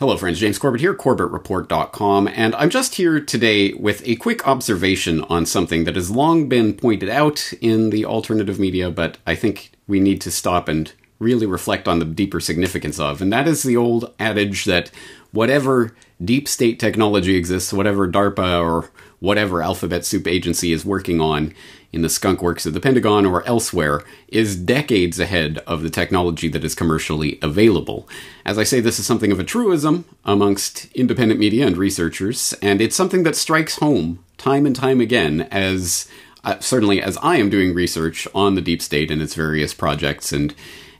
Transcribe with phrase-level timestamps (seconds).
[0.00, 0.40] Hello, friends.
[0.40, 5.84] James Corbett here, CorbettReport.com, and I'm just here today with a quick observation on something
[5.84, 10.20] that has long been pointed out in the alternative media, but I think we need
[10.22, 14.12] to stop and really reflect on the deeper significance of, and that is the old
[14.18, 14.90] adage that
[15.30, 15.94] whatever
[16.24, 21.54] deep state technology exists, whatever DARPA or whatever alphabet soup agency is working on
[21.92, 26.48] in the skunk works of the Pentagon or elsewhere is decades ahead of the technology
[26.48, 28.08] that is commercially available.
[28.44, 32.80] As I say, this is something of a truism amongst independent media and researchers, and
[32.80, 36.08] it's something that strikes home time and time again as
[36.42, 40.32] uh, certainly as I am doing research on the deep state and its various projects
[40.32, 40.54] and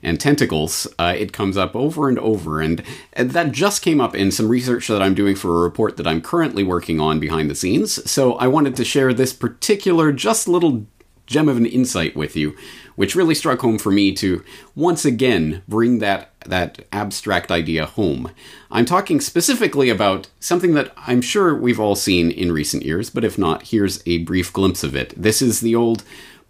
[0.05, 2.61] and tentacles, uh, it comes up over and over.
[2.61, 5.97] And, and that just came up in some research that I'm doing for a report
[5.97, 8.09] that I'm currently working on behind the scenes.
[8.09, 10.85] So I wanted to share this particular, just little
[11.25, 12.55] gem of an insight with you,
[12.95, 14.43] which really struck home for me to
[14.75, 18.29] once again bring that that abstract idea home.
[18.69, 23.23] I'm talking specifically about something that I'm sure we've all seen in recent years, but
[23.23, 25.15] if not, here's a brief glimpse of it.
[25.17, 26.03] This is the old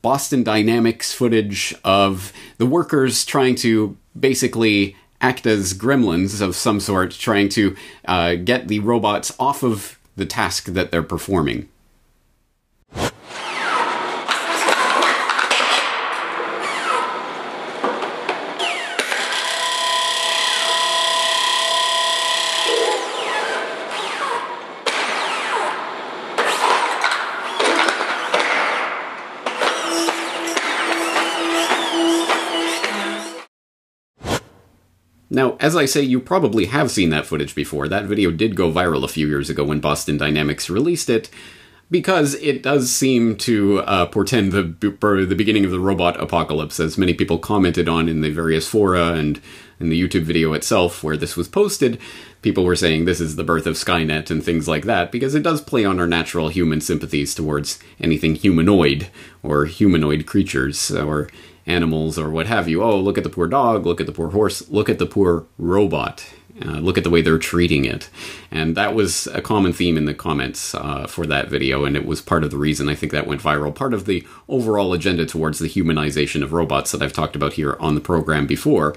[0.06, 7.10] Boston Dynamics footage of the workers trying to basically act as gremlins of some sort,
[7.10, 7.76] trying to
[8.08, 11.70] uh, get the robots off of the task that they're performing.
[35.36, 37.90] Now, as I say, you probably have seen that footage before.
[37.90, 41.30] That video did go viral a few years ago when Boston Dynamics released it,
[41.92, 46.98] because it does seem to uh, portend the, the beginning of the robot apocalypse, as
[46.98, 49.42] many people commented on in the various fora and
[49.78, 52.00] in the YouTube video itself where this was posted.
[52.42, 55.44] People were saying this is the birth of Skynet and things like that, because it
[55.44, 59.10] does play on our natural human sympathies towards anything humanoid
[59.44, 61.30] or humanoid creatures or
[61.66, 62.84] animals or what have you.
[62.84, 65.46] Oh, look at the poor dog, look at the poor horse, look at the poor
[65.58, 66.26] robot.
[66.64, 68.10] Uh, look at the way they're treating it.
[68.50, 72.06] And that was a common theme in the comments uh, for that video, and it
[72.06, 73.76] was part of the reason I think that went viral.
[73.76, 77.76] Part of the overall agenda towards the humanization of robots that I've talked about here
[77.82, 78.96] on the program before.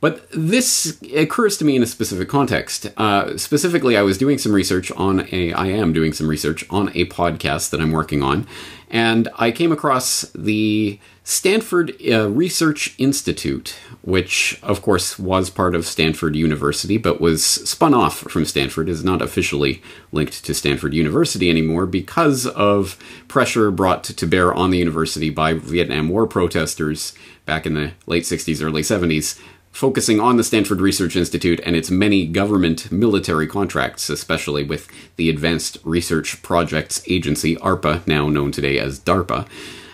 [0.00, 2.86] But this occurs to me in a specific context.
[2.96, 6.90] Uh, specifically, I was doing some research on a, I am doing some research on
[6.90, 8.46] a podcast that I'm working on,
[8.90, 15.84] and I came across the Stanford uh, Research Institute, which, of course, was part of
[15.84, 21.50] Stanford University, but was spun off from Stanford, is not officially linked to Stanford University
[21.50, 27.12] anymore because of pressure brought to bear on the university by Vietnam War protesters
[27.44, 29.38] back in the late 60s, early 70s,
[29.78, 35.30] focusing on the Stanford Research Institute and its many government military contracts, especially with the
[35.30, 39.46] Advanced Research Projects Agency, ARPA, now known today as DARPA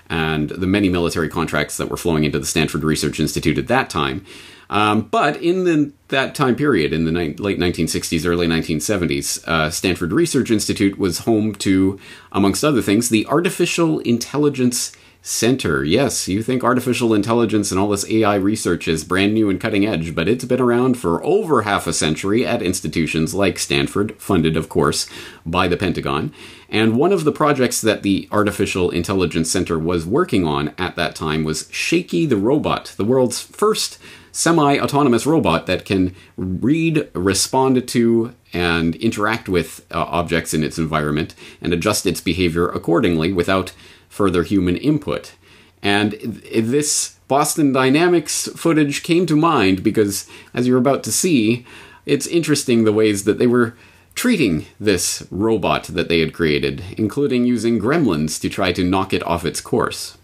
[0.09, 3.91] and the many military contracts that were flowing into the Stanford Research Institute at that
[3.91, 4.25] time.
[4.71, 9.71] Um, but in the, that time period, in the ni- late 1960s, early 1970s, uh,
[9.71, 12.01] Stanford Research Institute was home to,
[12.33, 14.93] amongst other things, the Artificial Intelligence
[15.27, 15.83] Center.
[15.83, 19.87] Yes, you think artificial intelligence and all this AI research is brand new and cutting
[19.87, 24.55] edge, but it's been around for over half a century at institutions like Stanford, funded,
[24.55, 25.09] of course,
[25.47, 26.31] by the Pentagon.
[26.69, 31.15] And one of the projects that the Artificial Intelligence Center was working on at that
[31.15, 33.99] time was Shakey the Robot, the world's first
[34.35, 40.77] semi autonomous robot that can read, respond to, and interact with uh, objects in its
[40.77, 43.73] environment and adjust its behavior accordingly without
[44.09, 45.35] further human input.
[45.83, 51.65] And this Boston Dynamics footage came to mind because, as you're about to see,
[52.05, 53.77] it's interesting the ways that they were
[54.15, 59.23] treating this robot that they had created, including using gremlins to try to knock it
[59.25, 60.17] off its course.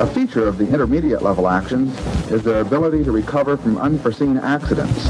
[0.00, 1.92] A feature of the intermediate level actions
[2.30, 5.08] is their ability to recover from unforeseen accidents.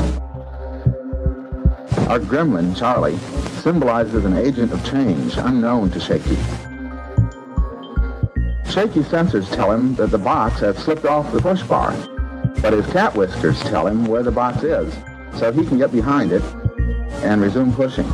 [2.09, 3.19] Our gremlin, Charlie,
[3.61, 6.37] symbolizes an agent of change unknown to Shakey.
[8.73, 11.93] Shakey sensors tell him that the box has slipped off the push bar,
[12.63, 14.91] but his cat whiskers tell him where the box is,
[15.39, 16.43] so he can get behind it
[17.25, 18.07] and resume pushing.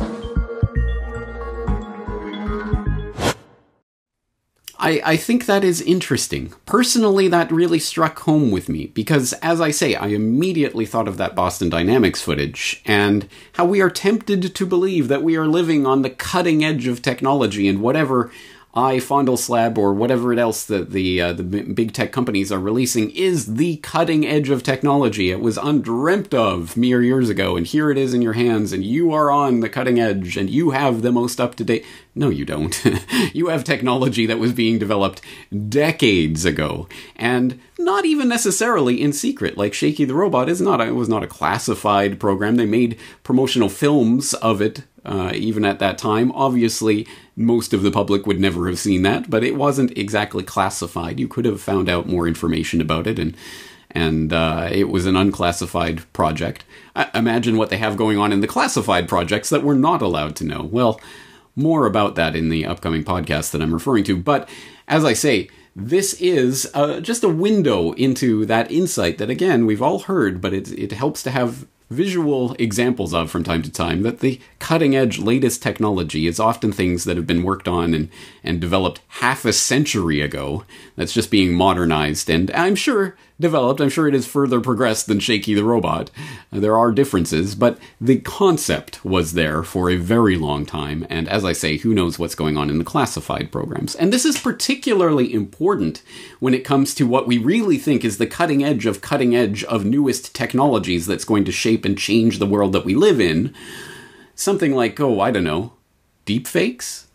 [4.85, 6.53] I, I think that is interesting.
[6.67, 11.17] Personally, that really struck home with me because, as I say, I immediately thought of
[11.17, 15.87] that Boston Dynamics footage and how we are tempted to believe that we are living
[15.87, 18.31] on the cutting edge of technology and whatever
[18.75, 23.09] iFondle Slab or whatever it else that the uh, the big tech companies are releasing
[23.11, 25.31] is the cutting edge of technology.
[25.31, 28.83] It was undreamt of mere years ago, and here it is in your hands, and
[28.83, 31.85] you are on the cutting edge, and you have the most up to date.
[32.13, 32.83] No, you don't.
[33.33, 35.21] you have technology that was being developed
[35.69, 39.57] decades ago, and not even necessarily in secret.
[39.57, 40.81] Like Shakey the Robot is not.
[40.81, 42.57] A, it was not a classified program.
[42.57, 46.31] They made promotional films of it uh, even at that time.
[46.31, 51.19] Obviously, most of the public would never have seen that, but it wasn't exactly classified.
[51.19, 53.35] You could have found out more information about it, and
[53.91, 56.65] and uh, it was an unclassified project.
[56.95, 60.35] I- imagine what they have going on in the classified projects that we're not allowed
[60.37, 60.63] to know.
[60.63, 60.99] Well,
[61.55, 64.17] more about that in the upcoming podcast that I'm referring to.
[64.17, 64.49] But
[64.87, 69.81] as I say, this is uh, just a window into that insight that, again, we've
[69.81, 74.01] all heard, but it, it helps to have visual examples of from time to time
[74.01, 78.09] that the cutting edge latest technology is often things that have been worked on and,
[78.43, 80.63] and developed half a century ago
[80.95, 82.29] that's just being modernized.
[82.29, 83.81] And I'm sure developed.
[83.81, 86.09] I'm sure it is further progressed than Shakey the Robot.
[86.51, 91.05] Uh, there are differences, but the concept was there for a very long time.
[91.09, 93.95] And as I say, who knows what's going on in the classified programs.
[93.95, 96.01] And this is particularly important
[96.39, 99.63] when it comes to what we really think is the cutting edge of cutting edge
[99.65, 103.53] of newest technologies that's going to shape and change the world that we live in.
[104.35, 105.73] Something like, oh, I don't know,
[106.25, 107.05] deepfakes?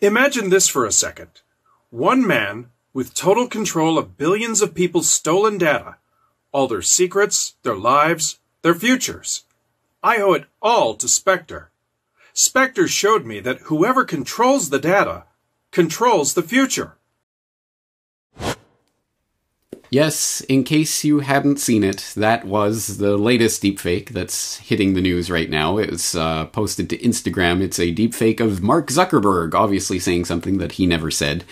[0.00, 1.40] Imagine this for a second.
[1.90, 5.96] One man with total control of billions of people's stolen data,
[6.52, 9.44] all their secrets, their lives, their futures.
[10.02, 11.70] I owe it all to Spectre.
[12.32, 15.24] Spectre showed me that whoever controls the data
[15.72, 16.96] controls the future.
[19.90, 25.00] Yes, in case you hadn't seen it, that was the latest deepfake that's hitting the
[25.00, 25.78] news right now.
[25.78, 27.60] It was uh, posted to Instagram.
[27.60, 31.44] It's a deepfake of Mark Zuckerberg, obviously saying something that he never said,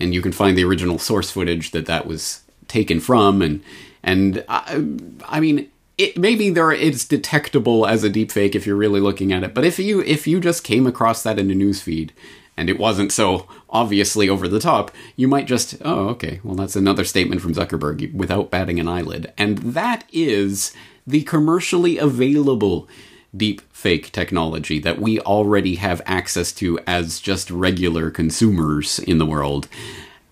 [0.00, 3.42] and you can find the original source footage that that was taken from.
[3.42, 3.62] And
[4.02, 4.84] and I,
[5.28, 9.44] I mean, it, maybe there it's detectable as a deepfake if you're really looking at
[9.44, 9.54] it.
[9.54, 12.10] But if you if you just came across that in a newsfeed
[12.56, 16.76] and it wasn't so obviously over the top, you might just, oh, okay, well, that's
[16.76, 19.32] another statement from Zuckerberg without batting an eyelid.
[19.38, 20.74] And that is
[21.06, 22.88] the commercially available
[23.36, 29.26] deep fake technology that we already have access to as just regular consumers in the
[29.26, 29.68] world.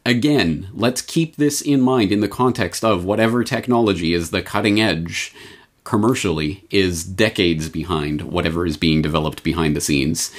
[0.04, 4.80] Again, let's keep this in mind in the context of whatever technology is the cutting
[4.80, 5.34] edge
[5.84, 10.30] commercially is decades behind whatever is being developed behind the scenes.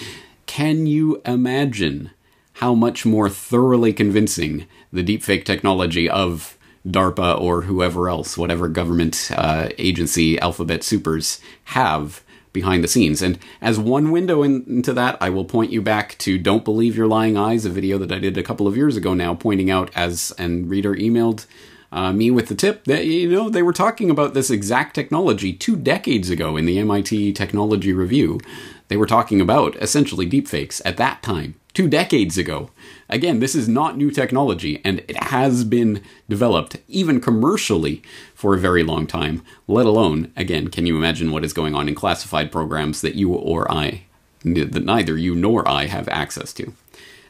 [0.45, 2.11] Can you imagine
[2.53, 6.57] how much more thoroughly convincing the deepfake technology of
[6.87, 12.23] DARPA or whoever else, whatever government uh, agency Alphabet Supers have
[12.53, 13.21] behind the scenes?
[13.21, 16.95] And as one window in, into that, I will point you back to Don't Believe
[16.95, 19.69] Your Lying Eyes, a video that I did a couple of years ago now, pointing
[19.69, 21.45] out as and reader emailed
[21.91, 25.51] uh, me with the tip that you know they were talking about this exact technology
[25.53, 28.39] two decades ago in the MIT Technology Review.
[28.89, 32.71] They were talking about essentially deepfakes at that time, two decades ago.
[33.07, 38.01] Again, this is not new technology, and it has been developed even commercially
[38.33, 39.43] for a very long time.
[39.67, 43.31] Let alone, again, can you imagine what is going on in classified programs that you
[43.31, 44.03] or I,
[44.43, 46.73] that neither you nor I have access to?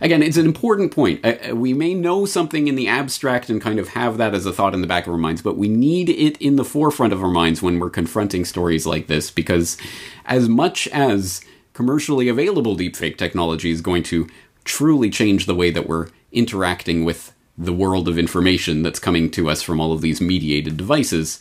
[0.02, 1.26] Again, it's an important point.
[1.26, 4.54] Uh, we may know something in the abstract and kind of have that as a
[4.54, 7.22] thought in the back of our minds, but we need it in the forefront of
[7.22, 9.78] our minds when we're confronting stories like this because,
[10.26, 11.42] as much as
[11.74, 14.28] commercially available deepfake technology is going to
[14.64, 19.50] truly change the way that we're interacting with the world of information that's coming to
[19.50, 21.40] us from all of these mediated devices,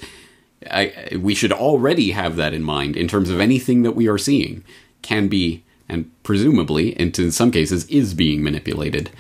[0.69, 4.19] I, we should already have that in mind in terms of anything that we are
[4.19, 4.65] seeing
[5.03, 9.11] can be and presumably, and in some cases, is being manipulated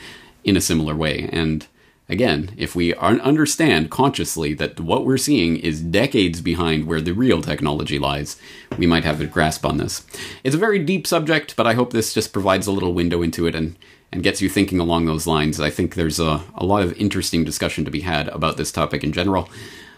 [0.45, 1.29] in a similar way.
[1.33, 1.67] And
[2.09, 7.43] again, if we understand consciously that what we're seeing is decades behind where the real
[7.43, 8.41] technology lies,
[8.77, 10.07] we might have a grasp on this.
[10.45, 13.47] It's a very deep subject, but I hope this just provides a little window into
[13.47, 13.77] it and,
[14.13, 15.61] and gets you thinking along those lines.
[15.61, 19.05] I think there's a, a lot of interesting discussion to be had about this topic
[19.05, 19.49] in general.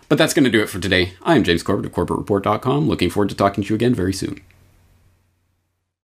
[0.09, 1.12] But that's going to do it for today.
[1.23, 2.89] I'm James Corbett of CorbettReport.com.
[2.89, 4.41] Looking forward to talking to you again very soon.